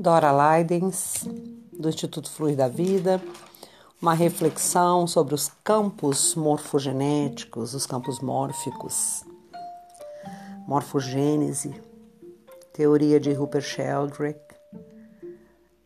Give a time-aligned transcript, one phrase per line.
[0.00, 1.26] Dora Leidens,
[1.72, 3.20] do Instituto Fluir da Vida,
[4.00, 9.24] uma reflexão sobre os campos morfogenéticos, os campos mórficos,
[10.68, 11.74] morfogênese,
[12.72, 14.54] teoria de Rupert Sheldrake.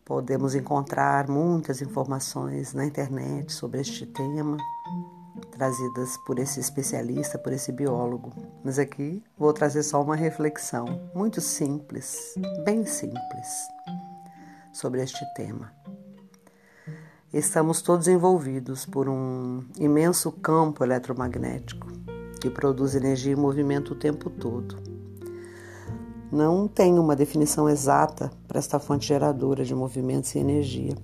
[0.04, 4.58] Podemos encontrar muitas informações na internet sobre este tema
[5.52, 8.32] trazidas por esse especialista, por esse biólogo.
[8.64, 13.48] Mas aqui vou trazer só uma reflexão muito simples, bem simples,
[14.72, 15.72] sobre este tema.
[17.32, 21.86] Estamos todos envolvidos por um imenso campo eletromagnético
[22.40, 24.76] que produz energia e movimento o tempo todo.
[26.30, 30.94] Não tem uma definição exata para esta fonte geradora de movimentos e energia.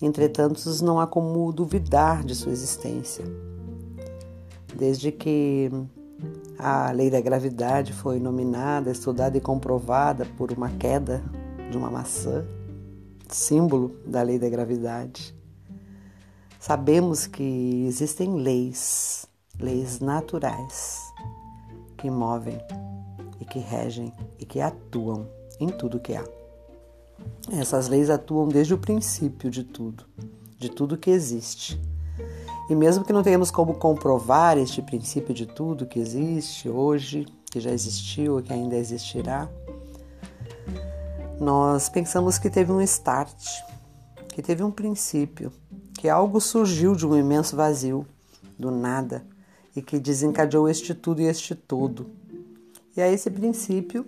[0.00, 3.24] Entretanto, não há como duvidar de sua existência
[4.74, 5.70] desde que
[6.58, 11.22] a lei da gravidade foi nominada, estudada e comprovada por uma queda
[11.70, 12.44] de uma maçã,
[13.28, 15.34] símbolo da lei da gravidade.
[16.58, 19.26] Sabemos que existem leis,
[19.58, 21.00] leis naturais,
[21.96, 22.58] que movem
[23.40, 25.28] e que regem e que atuam
[25.60, 26.24] em tudo que há.
[27.52, 30.04] Essas leis atuam desde o princípio de tudo,
[30.58, 31.80] de tudo que existe
[32.68, 37.60] e mesmo que não tenhamos como comprovar este princípio de tudo que existe hoje, que
[37.60, 39.48] já existiu ou que ainda existirá,
[41.40, 43.62] nós pensamos que teve um start,
[44.28, 45.52] que teve um princípio,
[45.94, 48.06] que algo surgiu de um imenso vazio,
[48.58, 49.26] do nada,
[49.74, 52.10] e que desencadeou este tudo e este todo.
[52.96, 54.06] E a esse princípio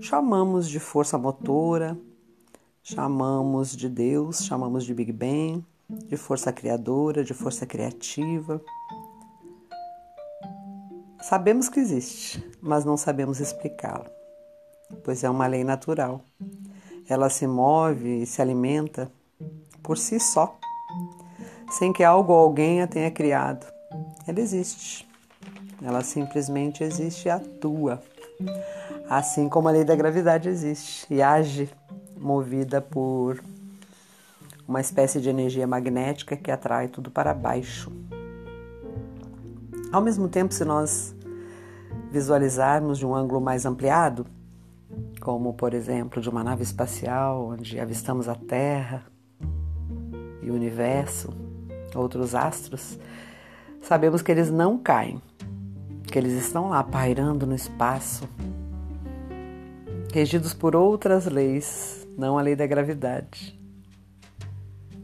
[0.00, 1.98] chamamos de força motora,
[2.82, 8.60] chamamos de Deus, chamamos de Big Bang, de força criadora, de força criativa.
[11.22, 14.10] Sabemos que existe, mas não sabemos explicá-lo,
[15.04, 16.20] pois é uma lei natural.
[17.08, 19.10] Ela se move e se alimenta
[19.82, 20.58] por si só,
[21.70, 23.66] sem que algo ou alguém a tenha criado.
[24.26, 25.06] Ela existe.
[25.82, 28.02] Ela simplesmente existe e atua.
[29.08, 31.68] Assim como a lei da gravidade existe e age
[32.16, 33.42] movida por
[34.66, 37.92] uma espécie de energia magnética que atrai tudo para baixo.
[39.92, 41.14] Ao mesmo tempo, se nós
[42.10, 44.26] visualizarmos de um ângulo mais ampliado,
[45.24, 49.02] como por exemplo de uma nave espacial onde avistamos a Terra
[50.42, 51.34] e o universo,
[51.94, 52.98] outros astros,
[53.80, 55.20] sabemos que eles não caem,
[56.12, 58.28] que eles estão lá pairando no espaço,
[60.12, 63.58] regidos por outras leis, não a lei da gravidade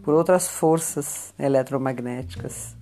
[0.02, 2.76] por outras forças eletromagnéticas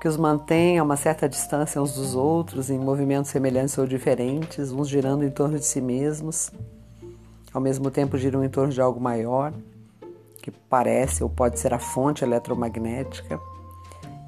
[0.00, 4.70] que os mantêm a uma certa distância uns dos outros, em movimentos semelhantes ou diferentes,
[4.70, 6.52] uns girando em torno de si mesmos,
[7.56, 9.50] ao mesmo tempo giram em torno de algo maior,
[10.42, 13.40] que parece ou pode ser a fonte eletromagnética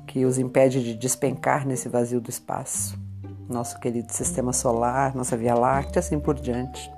[0.06, 2.98] que os impede de despencar nesse vazio do espaço.
[3.46, 6.90] Nosso querido sistema solar, nossa Via Láctea, assim por diante.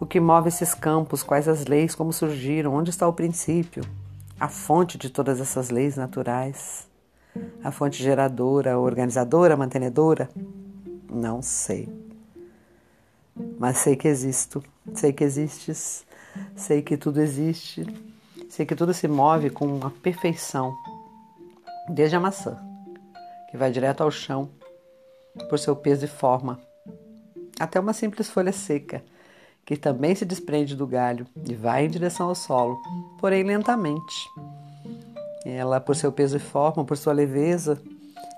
[0.00, 3.84] O que move esses campos, quais as leis, como surgiram, onde está o princípio?
[4.40, 6.86] a fonte de todas essas leis naturais,
[7.62, 10.30] a fonte geradora, organizadora, mantenedora?
[11.10, 12.07] Não sei.
[13.58, 14.62] Mas sei que existo,
[14.94, 16.06] sei que existes,
[16.54, 17.84] sei que tudo existe,
[18.48, 20.74] sei que tudo se move com uma perfeição,
[21.88, 22.56] desde a maçã,
[23.50, 24.48] que vai direto ao chão
[25.48, 26.60] por seu peso e forma,
[27.58, 29.02] até uma simples folha seca
[29.68, 32.80] que também se desprende do galho e vai em direção ao solo,
[33.20, 34.26] porém lentamente.
[35.44, 37.78] Ela, por seu peso e forma, por sua leveza,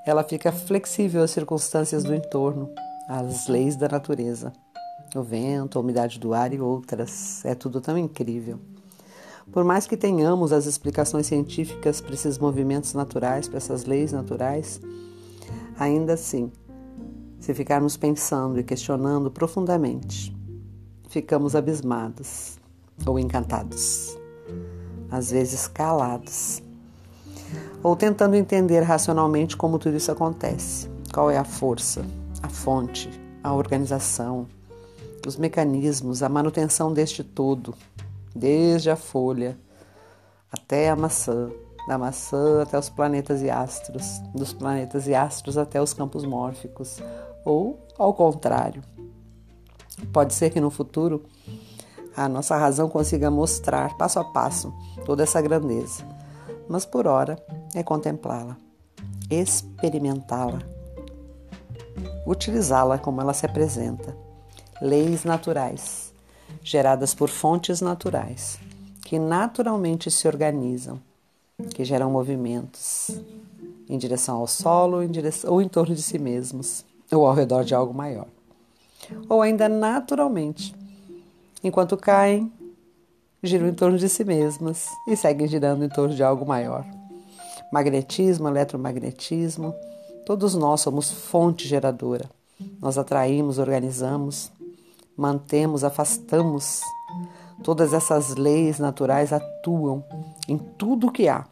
[0.05, 2.69] ela fica flexível às circunstâncias do entorno,
[3.09, 4.53] às leis da natureza,
[5.15, 7.45] o vento, a umidade do ar e outras.
[7.45, 8.59] É tudo tão incrível.
[9.53, 14.81] Por mais que tenhamos as explicações científicas para esses movimentos naturais, para essas leis naturais,
[15.79, 16.53] ainda assim,
[17.41, 20.37] se ficarmos pensando e questionando profundamente,
[21.09, 22.59] ficamos abismados
[23.05, 24.17] ou encantados,
[25.11, 26.63] às vezes calados,
[27.83, 30.89] ou tentando entender racionalmente como tudo isso acontece.
[31.13, 32.05] Qual é a força,
[32.41, 33.11] a fonte,
[33.43, 34.47] a organização,
[35.27, 37.75] os mecanismos, a manutenção deste todo,
[38.35, 39.59] desde a folha
[40.51, 41.51] até a maçã,
[41.87, 46.99] da maçã até os planetas e astros, dos planetas e astros até os campos mórficos,
[47.45, 48.83] ou ao contrário,
[50.13, 51.23] Pode ser que no futuro
[52.17, 54.75] a nossa razão consiga mostrar passo a passo
[55.05, 56.05] toda essa grandeza,
[56.69, 57.39] mas por hora
[57.75, 58.57] é contemplá-la,
[59.31, 60.59] experimentá-la,
[62.27, 64.17] utilizá-la como ela se apresenta.
[64.81, 66.11] Leis naturais
[66.63, 68.59] geradas por fontes naturais,
[69.05, 71.01] que naturalmente se organizam,
[71.75, 73.11] que geram movimentos
[73.89, 77.65] em direção ao solo em direção, ou em torno de si mesmos, ou ao redor
[77.65, 78.27] de algo maior.
[79.29, 80.75] Ou ainda naturalmente,
[81.63, 82.53] enquanto caem,
[83.43, 86.85] giram em torno de si mesmas e seguem girando em torno de algo maior.
[87.73, 89.75] Magnetismo, eletromagnetismo,
[90.25, 92.31] todos nós somos fonte geradora.
[92.81, 94.53] Nós atraímos, organizamos,
[95.21, 96.81] mantemos, afastamos.
[97.63, 100.03] Todas essas leis naturais atuam
[100.49, 101.47] em tudo que há.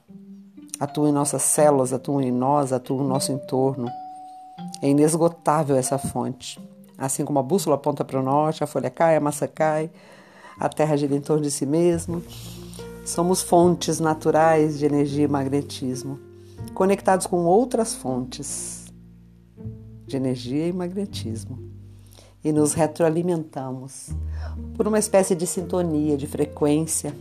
[0.81, 3.87] Atuam em nossas células, atuam em nós, atuam no nosso entorno.
[4.81, 6.59] É inesgotável essa fonte.
[6.97, 9.91] Assim como a bússola aponta para o norte, a folha cai, a massa cai,
[10.59, 12.23] a Terra gira em torno de si mesmo.
[13.05, 16.19] Somos fontes naturais de energia e magnetismo,
[16.75, 18.87] conectados com outras fontes
[20.06, 21.78] de energia e magnetismo.
[22.43, 24.11] E nos retroalimentamos
[24.76, 27.14] por uma espécie de sintonia, de frequência,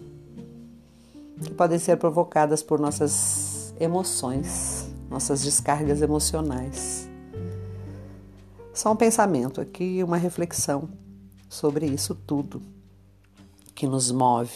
[1.41, 7.07] que podem ser provocadas por nossas emoções, nossas descargas emocionais.
[8.73, 10.89] Só um pensamento aqui, uma reflexão
[11.49, 12.61] sobre isso tudo
[13.73, 14.51] que nos move,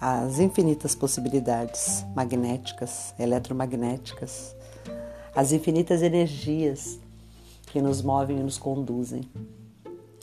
[0.00, 4.54] as infinitas possibilidades magnéticas, eletromagnéticas,
[5.34, 6.98] as infinitas energias
[7.76, 9.20] que nos movem e nos conduzem,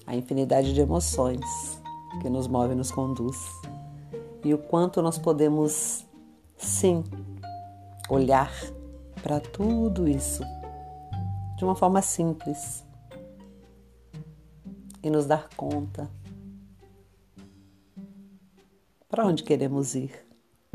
[0.07, 1.39] a infinidade de emoções
[2.19, 3.37] que nos move e nos conduz,
[4.43, 6.03] e o quanto nós podemos,
[6.57, 7.03] sim,
[8.09, 8.51] olhar
[9.21, 10.41] para tudo isso
[11.55, 12.83] de uma forma simples
[15.03, 16.09] e nos dar conta
[19.07, 20.11] para onde queremos ir?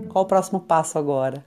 [0.08, 1.44] Qual o próximo passo agora?